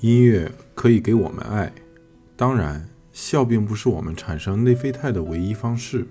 [0.00, 1.70] 音乐可以给我们爱，
[2.34, 6.06] 当然，笑并不是我们产生内啡肽的唯一方式。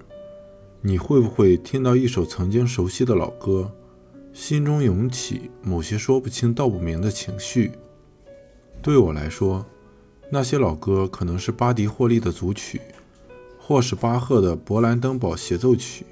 [0.81, 3.72] 你会不会听到一首曾经熟悉的老歌，
[4.31, 7.72] 心中涌起某些说不清道不明的情绪？
[8.79, 9.65] 对我来说，
[10.31, 12.79] 那些老歌可能是巴迪霍利的组曲，
[13.58, 16.05] 或是巴赫的勃兰登堡协奏曲，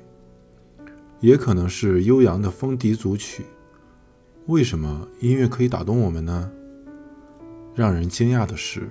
[1.19, 3.43] 也可能是悠扬的风笛组曲。
[4.47, 6.51] 为什么音乐可以打动我们呢？
[7.77, 8.89] 让人惊讶的是，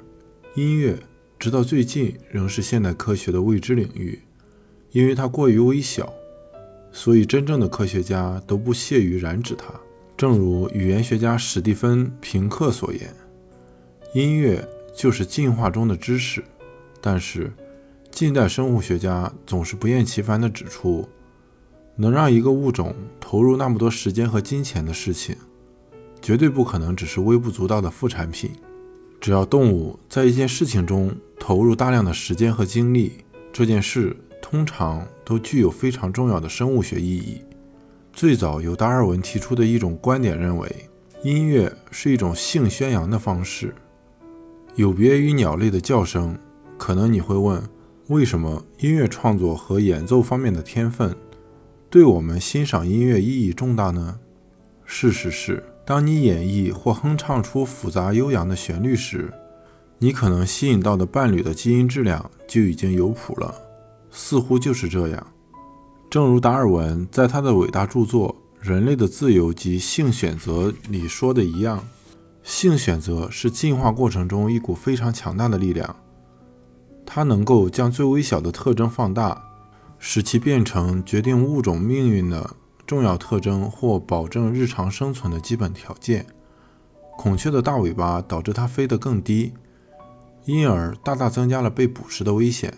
[0.55, 0.97] 音乐
[1.41, 4.23] 直到最近仍是现代科学的未知领域，
[4.93, 6.15] 因为它过于微小，
[6.93, 9.75] 所以真正的科学家都不屑于染指它。
[10.17, 13.13] 正如语言学家史蒂芬·平克所言
[14.15, 14.65] ：“音乐
[14.95, 16.45] 就是进化中的知识。”
[17.03, 17.53] 但是，
[18.13, 21.09] 近代生物学家总是不厌其烦地指出，
[21.97, 25.37] 能让一个物种投入那么多时间和金钱的事情，
[26.23, 28.53] 绝对不可能只是微不足道的副产品。
[29.27, 37.41] 只要动物在一件事情中投入大量的时间和精力，这件事通常都具有非常重要的生物学意义。
[38.13, 40.71] 最早由达尔文提出的一种观点认为，
[41.25, 43.75] 音乐是一种性宣扬的方式，
[44.77, 46.39] 有别于鸟类的叫声。
[46.79, 47.61] 可能你会问，
[48.07, 51.13] 为什么音乐创作和演奏方面的天分
[51.91, 54.21] 对我们欣赏音乐意义重大呢？
[54.85, 55.65] 事实是。
[55.87, 59.33] 当你演绎或哼唱出复杂悠扬的旋律时，
[60.01, 63.55] 你可能吸引到的伴侣的基因质量就已经有谱了。
[64.11, 65.27] 似乎就是这样。
[66.11, 68.35] 正如达尔文在他的伟大著作
[68.69, 71.87] 《人类的自由及性选择》里说的一样，
[72.43, 75.95] 性选择是进化过程中一股非常强大的力量，
[77.05, 79.41] 它能够将最微小的特征放大，
[80.01, 82.57] 使其变成决定物种命运的。
[82.87, 86.25] 重要特征或保证日常生存的基本条件。
[87.19, 89.53] 孔雀的大尾巴导致它飞得更低，
[90.45, 92.73] 因而大大增加了被捕食的危险。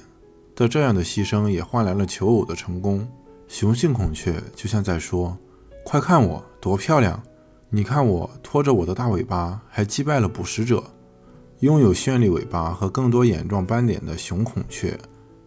[0.54, 3.08] 的这样的牺牲也换来了求偶的成功。
[3.46, 5.38] 雄性孔雀就像在说
[5.84, 7.22] ：“快看我多漂亮！
[7.70, 10.82] 你看我拖着我的大尾巴，还击败了捕食者。”
[11.60, 14.98] 拥有绚丽尾巴和更多眼状斑点的雄孔雀，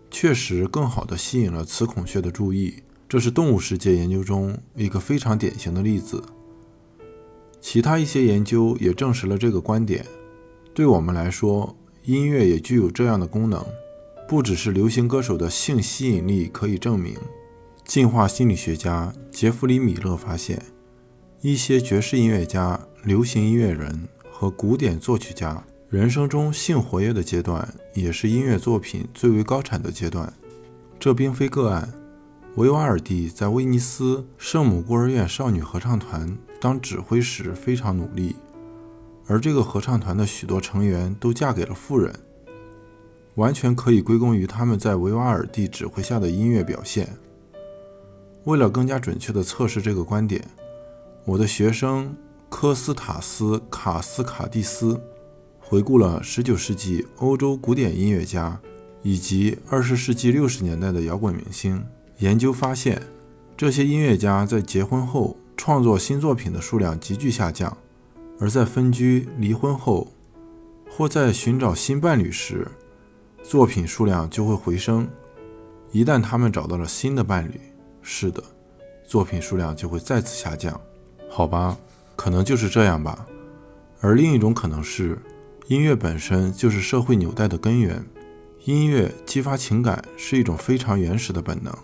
[0.09, 2.83] 确实更好地吸引了雌孔雀的注意。
[3.11, 6.23] 这是动物世界研究中一个非常典型的例子。
[7.59, 10.05] 其他一些研究也证实了这个观点。
[10.73, 13.61] 对我们来说，音乐也具有这样的功能。
[14.29, 17.13] 不只是流行歌手的性吸引力可以证明。
[17.83, 20.63] 进化心理学家杰弗里·米勒发现，
[21.41, 30.31] 一些爵士音乐家、流行音乐人和古典作曲家人生中性活跃的阶段，也是音乐作品最为高产的阶段。
[30.97, 31.93] 这并非个案。
[32.55, 38.35] 维瓦尔第在威尼斯圣母孤儿院少女合唱团当指挥时非常努力，
[39.25, 42.13] 而这个合唱团的许多成员都嫁给了富人，
[43.35, 47.17] 完全可以归功于他们在维瓦尔第指挥下的音乐表现。
[48.43, 50.45] 为了更加准确地测试这个观点，
[51.23, 52.13] 我的学生
[52.49, 54.99] 科斯塔斯·卡斯卡蒂斯
[55.57, 58.59] 回顾了19世纪欧洲古典音乐家
[59.03, 61.81] 以及20世纪60年代的摇滚明星。
[62.21, 63.01] 研究发现，
[63.57, 67.75] 这些音乐家在结婚后创作新作品的数量急剧下降，
[68.39, 70.13] 而在分居、离婚后，
[70.87, 72.67] 或在寻找新伴侣时，
[73.41, 75.09] 作品数量就会回升。
[75.91, 77.59] 一旦他们找到了新的伴侣，
[78.03, 78.43] 是的，
[79.03, 80.79] 作品数量就会再次下降。
[81.27, 81.75] 好吧，
[82.15, 83.25] 可能就是这样吧。
[83.99, 85.17] 而另一种可能是，
[85.65, 88.05] 音乐本身就是社会纽带的根源。
[88.65, 91.75] 音乐激发情感是一种非常原始的本能。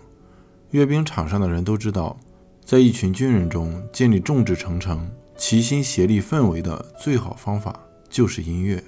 [0.70, 2.14] 阅兵场上的人都知道，
[2.62, 7.80] 在一群军人中建立众志成城、齐心协力氛围的最好方法
[8.10, 8.82] 就是音乐。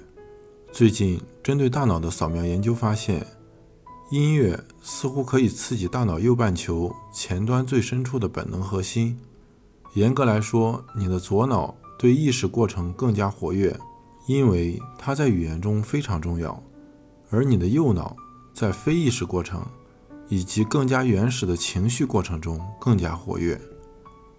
[0.71, 3.25] 最近，针对大脑的扫描研究发现，
[4.11, 9.17] 音乐似乎可以刺激大脑右半球前端最深处的本能核心。
[9.95, 13.75] 严格来说，你的左脑对意识过程更加活跃，
[14.27, 16.61] 因为它在语言中非常重要；
[17.31, 18.15] 而你的右脑
[18.53, 19.65] 在非意识过程。
[20.31, 23.59] 以及更加原始的情绪过程中更加活跃。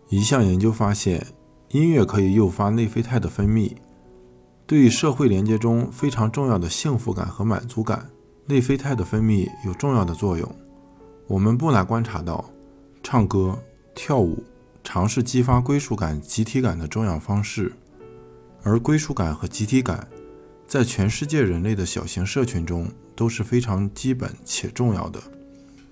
[0.08, 1.26] 一项研究发现，
[1.68, 3.76] 音乐可以诱发内啡肽的分泌，
[4.66, 8.08] 对于社会连接中非常重要的幸福感和满足感，
[8.46, 10.50] 内啡肽的分泌有重要的作用。
[11.26, 12.50] 我们不难观察到，
[13.02, 13.62] 唱歌、
[13.94, 14.42] 跳舞
[14.82, 17.70] 尝试激发归属感、集体感的重要方式，
[18.62, 20.08] 而归属感和集体感
[20.66, 25.22] 在全世界人类的小型社群中都是非常基本且重要的。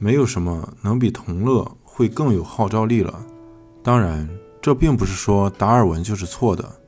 [0.02, 3.22] 没有什么能比同乐会更有号召力了。
[3.82, 4.26] 当然，
[4.58, 6.80] 这并不是说达尔文就是错的。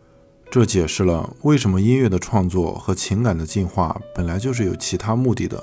[0.50, 5.62] 这解释了为什么音乐的创作和情感的进化本来就是有其他目的的，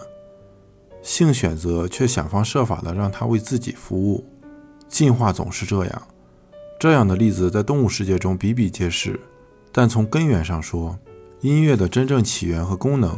[1.02, 4.24] 性选择却想方设法的让它为自己服务。
[4.88, 6.08] 进化总是这样，
[6.80, 9.20] 这样的例子在动物世界中比比皆是。
[9.72, 10.98] 但从根源上说，
[11.42, 13.18] 音乐的真正起源和功能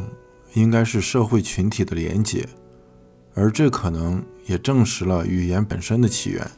[0.54, 2.48] 应该是社会群体的连结，
[3.34, 6.50] 而这可能也证实了语言本身的起源。